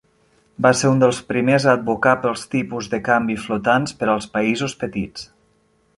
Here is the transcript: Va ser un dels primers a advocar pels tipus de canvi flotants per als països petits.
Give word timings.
Va 0.65 0.69
ser 0.79 0.89
un 0.93 1.01
dels 1.03 1.19
primers 1.31 1.67
a 1.71 1.75
advocar 1.79 2.15
pels 2.23 2.47
tipus 2.55 2.89
de 2.95 3.01
canvi 3.11 3.39
flotants 3.45 3.97
per 4.01 4.09
als 4.15 4.29
països 4.39 4.77
petits. 4.85 5.33